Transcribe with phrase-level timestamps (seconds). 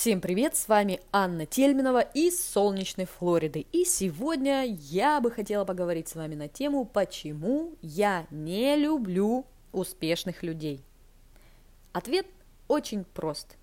[0.00, 3.66] Всем привет, с вами Анна Тельминова из солнечной Флориды.
[3.70, 10.42] И сегодня я бы хотела поговорить с вами на тему, почему я не люблю успешных
[10.42, 10.82] людей.
[11.92, 12.26] Ответ
[12.66, 13.58] очень прост.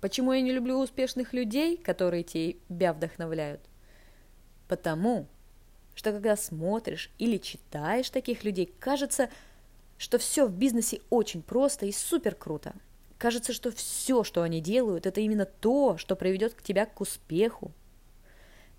[0.00, 3.60] Почему я не люблю успешных людей, которые тебя вдохновляют?
[4.68, 5.26] Потому
[5.96, 9.28] что когда смотришь или читаешь таких людей, кажется,
[9.98, 12.74] что все в бизнесе очень просто и супер круто–
[13.24, 17.72] Кажется, что все, что они делают, это именно то, что приведет к тебя к успеху.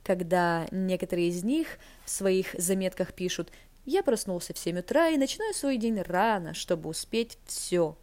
[0.04, 3.52] Когда некоторые из них в своих заметках пишут
[3.86, 7.98] «Я проснулся в 7 утра и начинаю свой день рано, чтобы успеть все».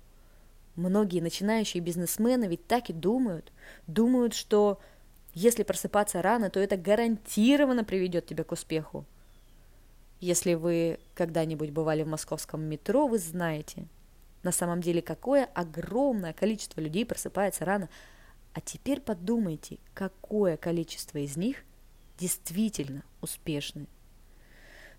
[0.74, 3.52] Многие начинающие бизнесмены ведь так и думают.
[3.86, 4.80] Думают, что
[5.34, 9.04] если просыпаться рано, то это гарантированно приведет тебя к успеху.
[10.18, 13.86] Если вы когда-нибудь бывали в московском метро, вы знаете–
[14.42, 17.88] на самом деле какое огромное количество людей просыпается рано.
[18.54, 21.64] А теперь подумайте, какое количество из них
[22.18, 23.86] действительно успешны.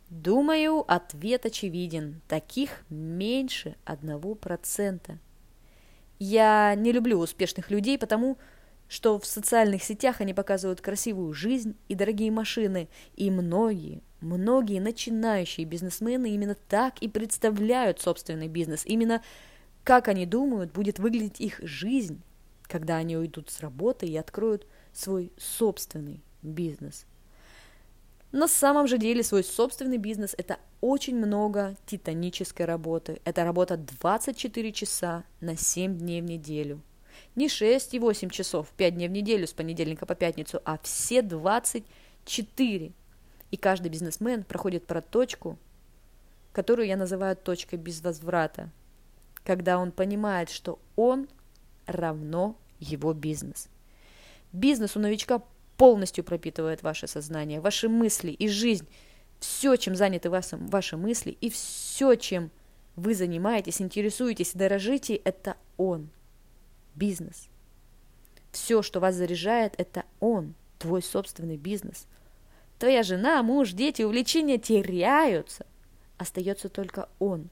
[0.10, 2.22] Думаю, ответ очевиден.
[2.28, 5.20] Таких меньше одного процента.
[6.20, 8.38] Я не люблю успешных людей, потому
[8.88, 15.66] что в социальных сетях они показывают красивую жизнь и дорогие машины, и многие, Многие начинающие
[15.66, 19.22] бизнесмены именно так и представляют собственный бизнес, именно
[19.84, 22.22] как они думают, будет выглядеть их жизнь,
[22.64, 27.06] когда они уйдут с работы и откроют свой собственный бизнес.
[28.32, 33.20] На самом же деле свой собственный бизнес– это очень много титанической работы.
[33.26, 36.82] Это работа 24 часа на 7 дней в неделю.
[37.36, 41.22] Не 6 и 8 часов 5 дней в неделю с понедельника по пятницу, а все
[41.22, 42.94] 24
[43.54, 45.60] и каждый бизнесмен проходит проточку,
[46.54, 48.72] которую я называю точкой без возврата,
[49.44, 51.30] когда он понимает, что он
[51.86, 53.70] равно его бизнес.
[54.54, 55.44] Бизнес у новичка
[55.78, 58.88] полностью пропитывает ваше сознание, ваши мысли и жизнь.
[59.40, 62.50] Все, чем заняты ваши, ваши мысли, и все, чем
[62.96, 66.10] вы занимаетесь, интересуетесь, дорожите, это он.
[66.96, 67.50] Бизнес.
[68.52, 72.08] Все, что вас заряжает, это он, твой собственный бизнес–
[72.80, 75.66] Твоя жена, муж, дети, увлечения теряются.
[76.18, 77.50] Остается только он,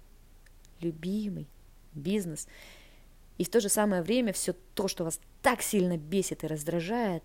[0.80, 1.48] любимый,
[1.94, 2.48] бизнес.
[3.38, 7.24] И в то же самое время все то, что вас так сильно бесит и раздражает,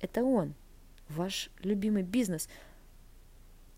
[0.00, 0.54] это он,
[1.08, 2.48] ваш любимый бизнес.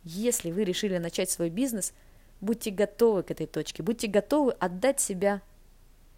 [0.03, 1.93] Если вы решили начать свой бизнес,
[2.41, 5.43] будьте готовы к этой точке, будьте готовы отдать себя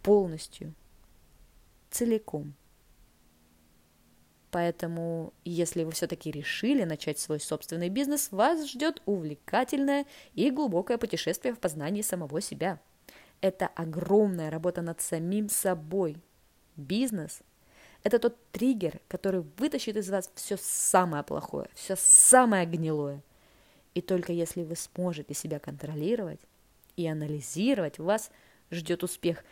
[0.03, 0.75] полностью,
[1.91, 2.55] целиком.
[4.51, 11.55] Поэтому, если вы все-таки решили начать свой собственный бизнес, вас ждет увлекательное и глубокое путешествие
[11.55, 12.81] в познании самого себя.
[13.41, 16.17] Это огромная работа над самим собой.
[16.77, 17.41] Бизнес–
[18.03, 23.23] это тот триггер, который вытащит из вас все самое плохое, все самое гнилое.
[23.95, 26.41] И только если вы сможете себя контролировать
[26.97, 28.31] и анализировать, вас
[28.71, 29.45] ждет успех.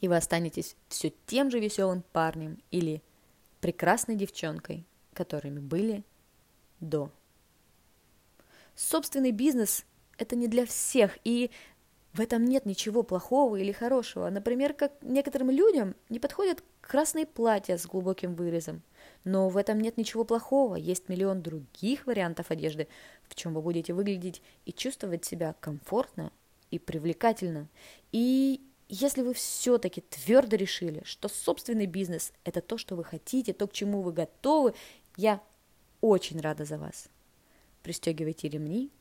[0.00, 3.00] И вы останетесь все тем же веселым парнем или–
[3.64, 6.04] прекрасной девчонкой, которыми были
[6.80, 7.10] до.
[8.74, 9.86] Собственный бизнес–
[10.18, 11.50] это не для всех, и
[12.12, 14.28] в этом нет ничего плохого или хорошего.
[14.28, 18.82] Например, как некоторым людям не подходят красные платья с глубоким вырезом.
[19.24, 20.74] Но в этом нет ничего плохого.
[20.74, 22.86] Есть миллион других вариантов одежды,
[23.26, 26.32] в чем вы будете выглядеть и чувствовать себя комфортно
[26.70, 27.68] и привлекательно.
[28.12, 28.60] И
[28.94, 33.72] если вы все-таки твердо решили, что собственный бизнес– это то, что вы хотите, то, к
[33.72, 34.72] чему вы готовы,
[35.16, 35.42] я
[36.00, 37.08] очень рада за вас.
[37.82, 38.92] Пристегивайте ремни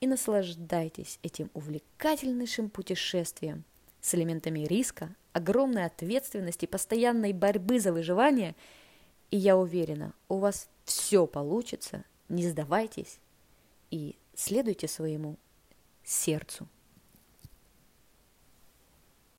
[0.00, 3.64] и наслаждайтесь этим увлекательнейшим путешествием
[4.00, 8.54] с элементами риска, огромной ответственности, постоянной борьбы за выживание.
[9.32, 13.18] И я уверена, у вас все получится, не сдавайтесь
[13.90, 15.36] и следуйте своему
[16.04, 16.68] сердцу.